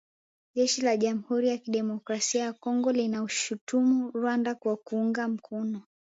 Jeshi 0.55 0.81
la 0.81 0.97
jamhuri 0.97 1.47
ya 1.49 1.57
kidemokrasia 1.57 2.41
ya 2.41 2.53
Kongo 2.53 2.91
linaishutumu 2.91 4.11
Rwanda 4.13 4.55
kwa 4.55 4.77
kuunga 4.77 5.27
mkono 5.27 5.81